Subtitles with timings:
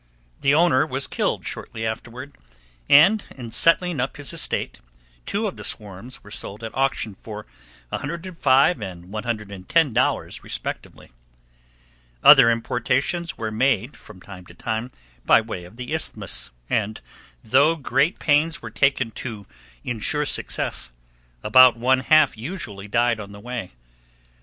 [0.39, 2.31] The owner was killed shortly afterward,
[2.89, 4.79] and in settling up his estate,
[5.27, 7.45] two of the swarms were sold at auction for
[7.91, 11.11] $105 and $110 respectively.
[12.23, 14.91] Other importations were made, from time to time,
[15.23, 16.99] by way of the Isthmus, and,
[17.43, 19.45] though great pains were taken to
[19.83, 20.89] insure success,
[21.43, 23.73] about one half usually died on the way.